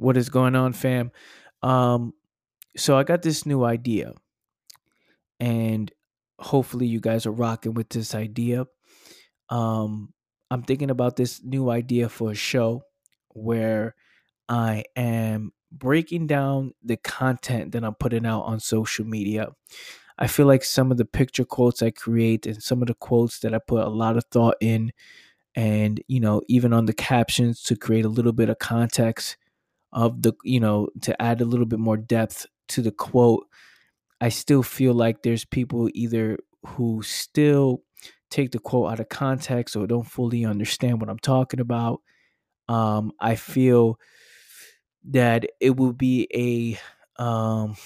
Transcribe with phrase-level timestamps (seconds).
[0.00, 1.12] What is going on, fam?
[1.62, 2.14] Um,
[2.74, 4.14] so I got this new idea,
[5.38, 5.92] and
[6.38, 8.64] hopefully you guys are rocking with this idea.
[9.50, 10.14] Um,
[10.50, 12.82] I'm thinking about this new idea for a show
[13.28, 13.94] where
[14.48, 19.48] I am breaking down the content that I'm putting out on social media.
[20.18, 23.40] I feel like some of the picture quotes I create and some of the quotes
[23.40, 24.92] that I put a lot of thought in,
[25.54, 29.36] and you know, even on the captions to create a little bit of context
[29.92, 33.46] of the, you know, to add a little bit more depth to the quote.
[34.20, 37.82] I still feel like there's people either who still
[38.30, 42.00] take the quote out of context or don't fully understand what I'm talking about.
[42.68, 43.98] Um, I feel
[45.08, 47.76] that it will be a um,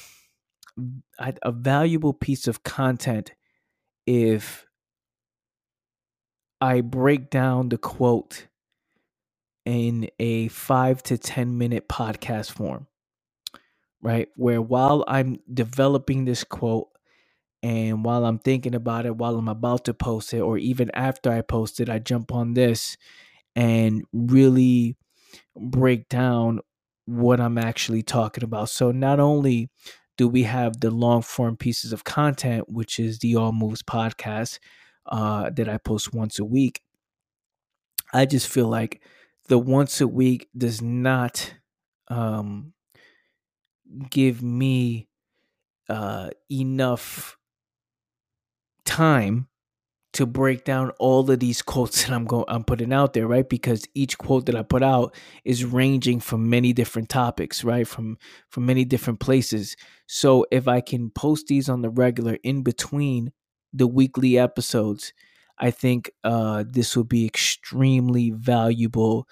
[1.18, 3.32] a valuable piece of content
[4.06, 4.66] if
[6.60, 8.48] I break down the quote
[9.64, 12.86] in a five to 10 minute podcast form,
[14.02, 14.28] right?
[14.36, 16.88] Where while I'm developing this quote
[17.62, 21.32] and while I'm thinking about it, while I'm about to post it, or even after
[21.32, 22.98] I post it, I jump on this
[23.56, 24.96] and really
[25.56, 26.60] break down
[27.06, 28.68] what I'm actually talking about.
[28.68, 29.70] So not only
[30.16, 34.58] do we have the long form pieces of content, which is the All Moves podcast
[35.06, 36.80] uh, that I post once a week,
[38.12, 39.02] I just feel like
[39.48, 41.54] the once a week does not
[42.08, 42.72] um,
[44.10, 45.08] give me
[45.88, 47.36] uh, enough
[48.84, 49.48] time
[50.14, 53.48] to break down all of these quotes that I'm going I'm putting out there, right?
[53.48, 57.86] Because each quote that I put out is ranging from many different topics, right?
[57.86, 58.16] From
[58.48, 59.76] from many different places.
[60.06, 63.32] So if I can post these on the regular in between
[63.72, 65.12] the weekly episodes,
[65.58, 69.28] I think uh, this will be extremely valuable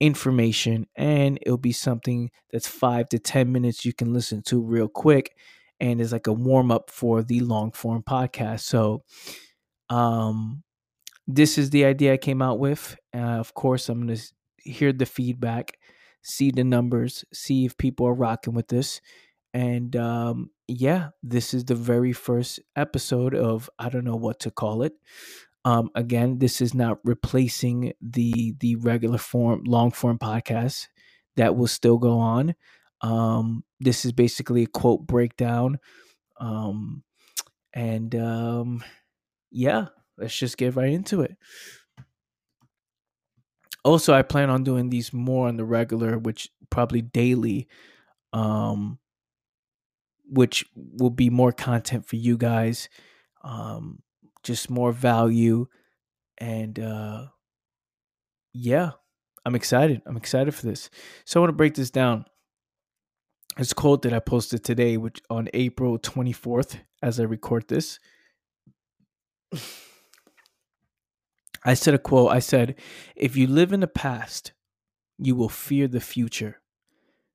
[0.00, 4.88] information and it'll be something that's five to 10 minutes you can listen to real
[4.88, 5.36] quick
[5.80, 8.60] and is like a warm up for the long form podcast.
[8.60, 9.04] So,
[9.88, 10.62] um,
[11.26, 12.96] this is the idea I came out with.
[13.14, 14.22] Uh, of course, I'm going to
[14.70, 15.78] hear the feedback,
[16.22, 19.00] see the numbers, see if people are rocking with this.
[19.54, 24.50] And um, yeah, this is the very first episode of I don't know what to
[24.50, 24.94] call it.
[25.64, 30.86] Um, again, this is not replacing the the regular form long form podcast
[31.36, 32.54] that will still go on.
[33.02, 35.78] Um, this is basically a quote breakdown.
[36.38, 37.02] Um,
[37.72, 38.84] and um,
[39.50, 39.86] yeah,
[40.18, 41.36] let's just get right into it.
[43.84, 47.68] Also, I plan on doing these more on the regular, which probably daily,
[48.32, 48.98] um,
[50.28, 52.88] which will be more content for you guys.
[53.42, 54.02] Um,
[54.42, 55.66] just more value
[56.38, 57.26] and uh
[58.52, 58.90] yeah
[59.44, 60.90] i'm excited i'm excited for this.
[61.24, 62.24] So i want to break this down.
[63.56, 67.98] This quote that i posted today which on april 24th as i record this
[71.64, 72.76] i said a quote i said
[73.16, 74.52] if you live in the past
[75.20, 76.60] you will fear the future.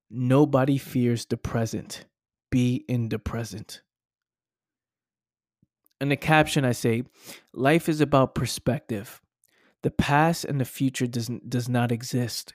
[0.09, 2.05] Nobody fears the present.
[2.49, 3.81] Be in the present
[6.01, 7.03] in the caption, I say,
[7.53, 9.21] life is about perspective.
[9.83, 12.53] The past and the future does, does not exist.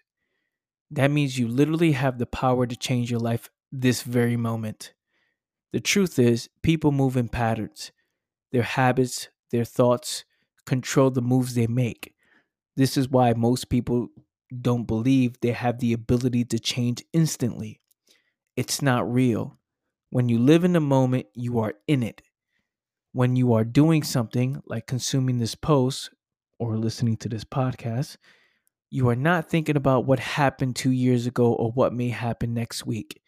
[0.91, 4.93] That means you literally have the power to change your life this very moment.
[5.73, 7.93] The truth is, people move in patterns.
[8.51, 10.25] Their habits, their thoughts
[10.67, 12.15] control the moves they make.
[12.77, 14.09] This is why most people
[14.61, 17.81] don't believe they have the ability to change instantly.
[18.57, 19.59] It's not real.
[20.11, 22.23] When you live in the moment, you are in it
[23.13, 26.11] when you are doing something like consuming this post
[26.59, 28.17] or listening to this podcast,
[28.91, 32.87] you are not thinking about what happened two years ago or what may happen next
[32.87, 33.21] week.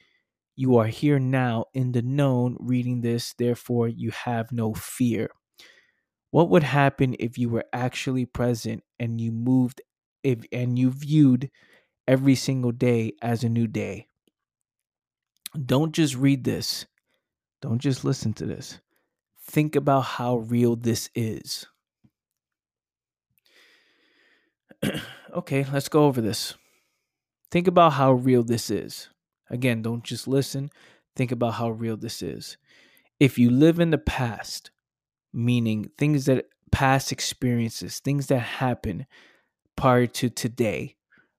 [0.56, 5.30] You are here now in the known reading this, therefore, you have no fear.
[6.30, 9.80] What would happen if you were actually present and you moved
[10.22, 11.50] if and you viewed
[12.08, 14.08] every single day as a new day?
[15.66, 16.86] Don't just read this.
[17.62, 18.81] Don't just listen to this
[19.52, 21.66] think about how real this is.
[25.34, 26.54] okay, let's go over this.
[27.50, 29.10] Think about how real this is.
[29.50, 30.70] Again, don't just listen,
[31.14, 32.56] think about how real this is.
[33.20, 34.70] If you live in the past,
[35.34, 39.06] meaning things that past experiences, things that happen
[39.76, 40.96] prior to today,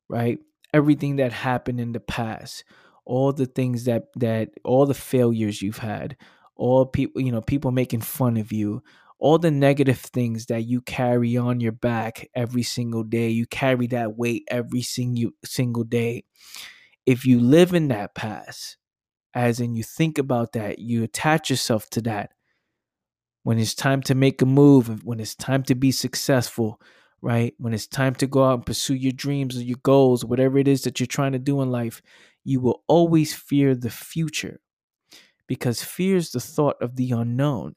[0.08, 0.38] right?
[0.72, 2.64] Everything that happened in the past,
[3.06, 6.16] all the things that that all the failures you've had,
[6.56, 8.82] all people you know people making fun of you
[9.20, 13.88] all the negative things that you carry on your back every single day you carry
[13.88, 16.24] that weight every single single day
[17.06, 18.78] if you live in that past,
[19.34, 22.32] as in you think about that, you attach yourself to that.
[23.44, 26.80] When it's time to make a move, when it's time to be successful,
[27.22, 27.54] right?
[27.58, 30.68] When it's time to go out and pursue your dreams or your goals, whatever it
[30.68, 32.02] is that you're trying to do in life,
[32.46, 34.60] you will always fear the future
[35.48, 37.76] because fear is the thought of the unknown,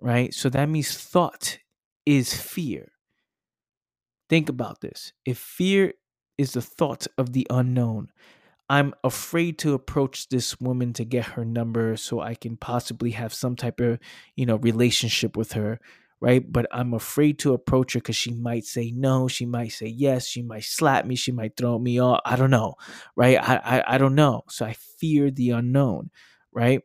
[0.00, 0.34] right?
[0.34, 1.58] So that means thought
[2.06, 2.92] is fear.
[4.28, 5.12] Think about this.
[5.24, 5.94] If fear
[6.38, 8.10] is the thought of the unknown,
[8.68, 13.32] I'm afraid to approach this woman to get her number so I can possibly have
[13.32, 14.00] some type of,
[14.34, 15.78] you know, relationship with her,
[16.20, 16.44] right?
[16.50, 20.26] But I'm afraid to approach her because she might say no, she might say yes,
[20.26, 22.20] she might slap me, she might throw me off.
[22.24, 22.74] I don't know,
[23.14, 23.38] right?
[23.40, 24.42] I I, I don't know.
[24.48, 26.10] So I fear the unknown,
[26.56, 26.82] right?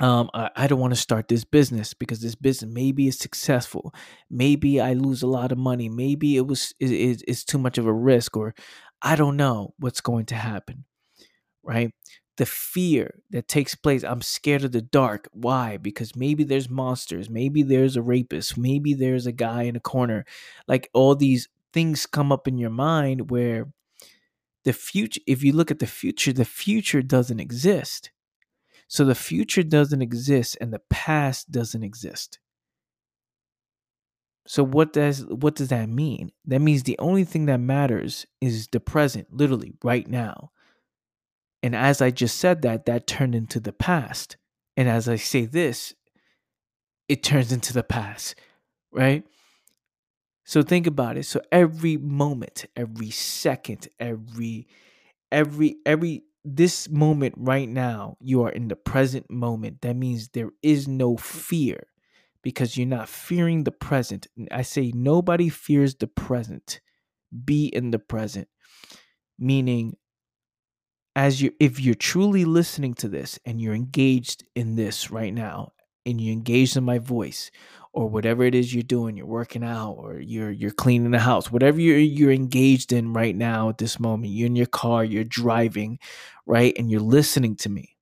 [0.00, 3.94] um, I, I, don't want to start this business because this business maybe is successful.
[4.30, 5.90] Maybe I lose a lot of money.
[5.90, 8.54] Maybe it was it, it, it's too much of a risk, or
[9.02, 10.84] I don't know what's going to happen.
[11.62, 11.92] Right?
[12.38, 14.02] The fear that takes place.
[14.02, 15.28] I'm scared of the dark.
[15.32, 15.76] Why?
[15.76, 17.28] Because maybe there's monsters.
[17.28, 18.56] Maybe there's a rapist.
[18.56, 20.24] Maybe there's a guy in a corner.
[20.66, 23.70] Like all these things come up in your mind where
[24.64, 25.20] the future.
[25.26, 28.10] If you look at the future, the future doesn't exist
[28.90, 32.40] so the future doesn't exist and the past doesn't exist.
[34.48, 36.32] So what does what does that mean?
[36.44, 40.50] That means the only thing that matters is the present, literally right now.
[41.62, 44.36] And as I just said that, that turned into the past.
[44.76, 45.94] And as I say this,
[47.08, 48.34] it turns into the past,
[48.90, 49.22] right?
[50.44, 51.26] So think about it.
[51.26, 54.66] So every moment, every second, every
[55.30, 59.82] every every this moment right now, you are in the present moment.
[59.82, 61.86] That means there is no fear
[62.42, 64.26] because you're not fearing the present.
[64.50, 66.80] I say nobody fears the present.
[67.44, 68.48] Be in the present.
[69.38, 69.96] Meaning
[71.16, 75.72] as you if you're truly listening to this and you're engaged in this right now
[76.06, 77.50] and you're engaged in my voice
[77.92, 81.50] or whatever it is you're doing, you're working out or you're you're cleaning the house,
[81.50, 85.24] whatever you're you're engaged in right now at this moment, you're in your car, you're
[85.24, 85.98] driving,
[86.46, 86.74] right?
[86.78, 87.96] And you're listening to me.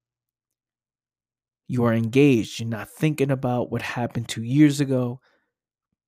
[1.69, 2.61] You are engaged.
[2.61, 5.21] You're not thinking about what happened two years ago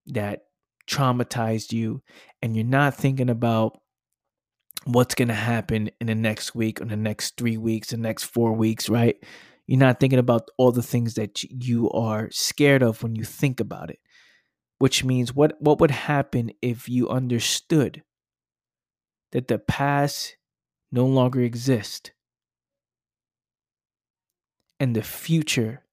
[0.07, 0.45] that
[0.89, 2.03] traumatized you,
[2.43, 3.79] and you're not thinking about
[4.85, 8.25] what's going to happen in the next week or the next three weeks, the next
[8.25, 9.17] four weeks, right?
[9.70, 13.61] You're not thinking about all the things that you are scared of when you think
[13.61, 14.00] about it.
[14.78, 18.02] Which means what what would happen if you understood
[19.31, 20.37] that the past
[20.90, 22.11] no longer exists
[24.81, 25.84] and the future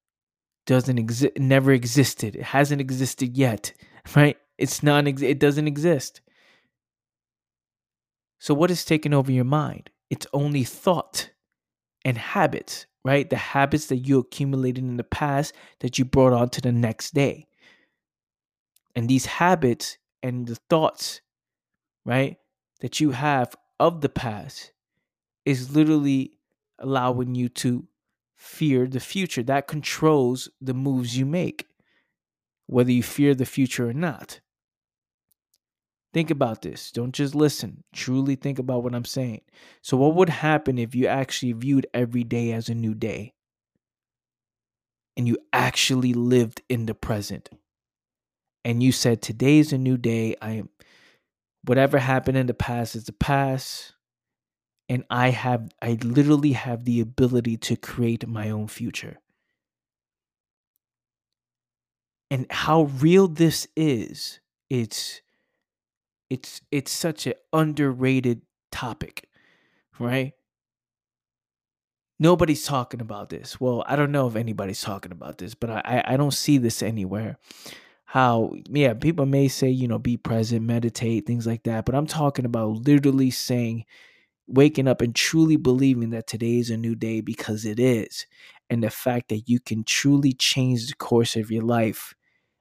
[0.65, 2.35] doesn't exist never existed.
[2.35, 3.74] It hasn't existed yet,
[4.15, 4.38] right?
[4.57, 6.21] It's not it doesn't exist.
[8.39, 9.91] So what is taking over your mind?
[10.09, 11.29] It's only thought
[12.03, 13.30] and habits right?
[13.30, 17.13] The habits that you accumulated in the past that you brought on to the next
[17.13, 17.48] day.
[18.98, 21.21] And these habits and the thoughts,
[22.04, 22.36] right,
[22.81, 24.74] that you have of the past
[25.45, 26.33] is literally
[26.80, 27.88] allowing you to
[28.36, 29.42] fear the future.
[29.42, 31.65] That controls the moves you make,
[32.65, 34.42] whether you fear the future or not.
[36.18, 36.90] Think about this.
[36.90, 37.84] Don't just listen.
[37.94, 39.42] Truly think about what I'm saying.
[39.84, 43.36] So, what would happen if you actually viewed every day as a new day
[45.15, 47.51] and you actually lived in the present?
[48.65, 50.36] And you said, Today is a new day.
[50.41, 50.70] I am,
[51.63, 53.94] whatever happened in the past is the past.
[54.89, 59.20] And I have, I literally have the ability to create my own future.
[62.32, 65.22] And how real this is, it's,
[66.29, 68.41] it's it's such an underrated
[68.72, 69.27] topic,
[70.00, 70.34] right?
[72.19, 73.60] Nobody's talking about this.
[73.62, 76.81] Well, I don't know if anybody's talking about this, but I I don't see this
[76.81, 77.38] anywhere.
[78.05, 82.07] How yeah, people may say you know be present, meditate, things like that, but I'm
[82.07, 83.86] talking about literally saying
[84.48, 88.25] waking up and truly believing that today is a new day because it is.
[88.69, 92.13] And the fact that you can truly change the course of your life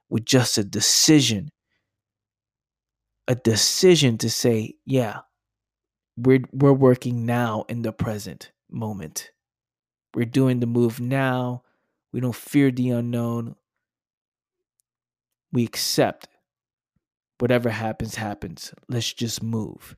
[0.08, 1.50] with just a decision
[3.28, 5.20] a decision to say, yeah,
[6.16, 9.30] we're we're working now in the present moment.
[10.14, 11.62] We're doing the move now.
[12.12, 13.56] We don't fear the unknown.
[15.52, 16.28] We accept
[17.38, 18.72] whatever happens happens.
[18.88, 19.96] Let's just move.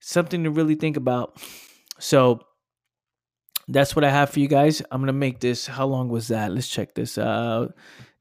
[0.00, 1.40] Something to really think about.
[1.98, 2.40] So
[3.68, 4.82] that's what I have for you guys.
[4.90, 5.66] I'm gonna make this.
[5.66, 6.52] How long was that?
[6.52, 7.16] Let's check this.
[7.16, 7.74] out.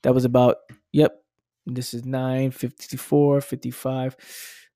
[0.04, 0.58] that was about.
[0.92, 1.19] Yep,
[1.76, 4.16] this is 9, 54, 55,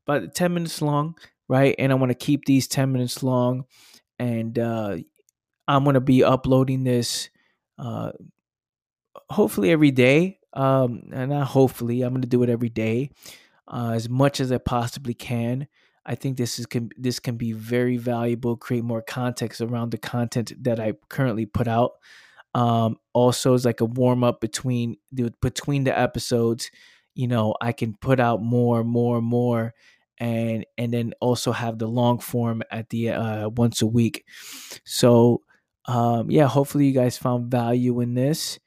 [0.07, 1.15] about 10 minutes long,
[1.47, 1.75] right?
[1.77, 3.65] And I want to keep these 10 minutes long
[4.19, 4.97] and uh,
[5.67, 7.29] I'm gonna be uploading this
[7.77, 8.11] uh,
[9.29, 10.39] hopefully every day.
[10.53, 13.09] Um, and not hopefully, I'm gonna do it every day,
[13.67, 15.67] uh, as much as I possibly can.
[16.05, 18.55] I think this is can this can be very valuable.
[18.55, 21.93] Create more context around the content that I currently put out.
[22.53, 26.69] Um, also, it's like a warm up between the between the episodes.
[27.15, 29.73] You know, I can put out more, more, more,
[30.19, 34.25] and and then also have the long form at the uh, once a week.
[34.85, 35.41] So,
[35.85, 38.59] um, yeah, hopefully you guys found value in this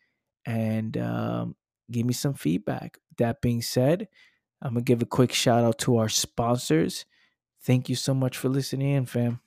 [0.47, 1.57] and um,
[1.91, 2.99] give me some feedback.
[3.19, 4.09] That being said,
[4.63, 7.07] I'm gonna give a quick shout out to our sponsors.
[7.63, 9.41] Thank you so much for listening in, fam.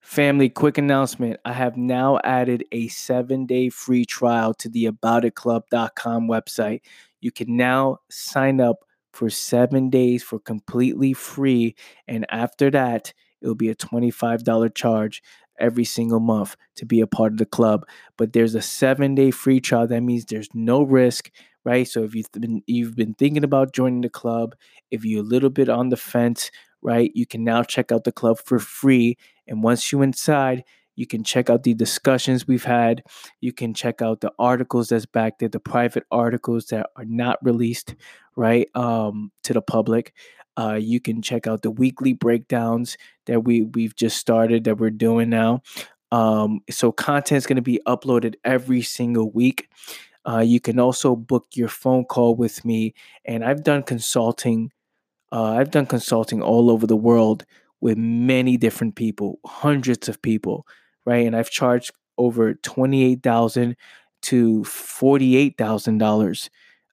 [0.00, 1.38] Family, quick announcement.
[1.44, 6.80] I have now added a seven day free trial to the aboutitclub.com website.
[7.20, 11.74] You can now sign up for seven days for completely free.
[12.06, 13.12] And after that,
[13.42, 15.22] it will be a $25 charge
[15.58, 17.84] every single month to be a part of the club.
[18.16, 19.86] But there's a seven day free trial.
[19.88, 21.30] That means there's no risk,
[21.64, 21.86] right?
[21.86, 24.54] So if you've been you've been thinking about joining the club,
[24.90, 26.50] if you're a little bit on the fence,
[26.82, 29.16] right, you can now check out the club for free.
[29.48, 30.64] And once you're inside,
[30.98, 33.04] you can check out the discussions we've had.
[33.40, 37.38] You can check out the articles that's back there, the private articles that are not
[37.40, 37.94] released,
[38.34, 40.12] right, um, to the public.
[40.58, 44.90] Uh, you can check out the weekly breakdowns that we we've just started that we're
[44.90, 45.62] doing now.
[46.10, 49.68] Um, so content is going to be uploaded every single week.
[50.28, 52.92] Uh, you can also book your phone call with me,
[53.24, 54.72] and I've done consulting.
[55.30, 57.44] Uh, I've done consulting all over the world
[57.80, 60.66] with many different people, hundreds of people,
[61.04, 61.26] right?
[61.26, 63.76] And I've charged over twenty eight thousand
[64.22, 66.50] to forty eight thousand uh, dollars,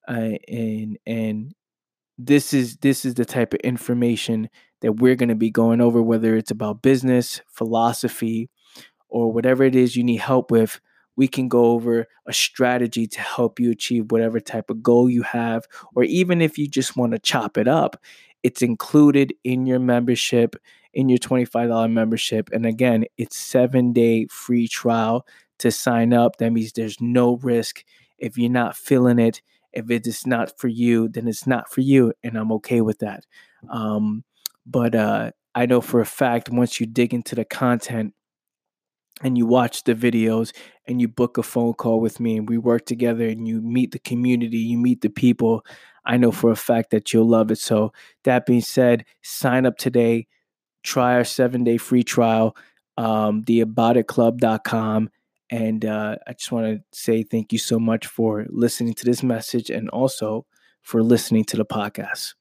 [0.08, 1.54] and and
[2.18, 4.50] this is this is the type of information
[4.82, 8.50] that we're going to be going over whether it's about business philosophy
[9.10, 10.80] or whatever it is you need help with
[11.18, 15.24] we can go over a strategy to help you achieve whatever type of goal you
[15.24, 15.65] have
[15.96, 18.01] or even if you just want to chop it up
[18.46, 20.56] it's included in your membership
[20.94, 25.25] in your $25 membership and again it's 7 day free trial
[25.58, 27.84] to sign up that means there's no risk
[28.18, 29.42] if you're not feeling it
[29.75, 33.00] if it is not for you, then it's not for you, and I'm okay with
[33.00, 33.25] that.
[33.70, 34.24] Um,
[34.66, 38.14] but uh, I know for a fact once you dig into the content
[39.24, 40.54] and you watch the videos
[40.88, 43.92] and you book a phone call with me and we work together and you meet
[43.92, 45.66] the community, you meet the people,
[46.06, 47.58] I know for a fact that you'll love it.
[47.58, 47.92] So,
[48.24, 50.28] that being said, sign up today,
[50.84, 52.56] try our seven day free trial,
[52.98, 55.10] um, theaboutitclub.com.
[55.50, 59.24] And uh, I just want to say thank you so much for listening to this
[59.24, 60.46] message and also
[60.82, 62.34] for listening to the podcast.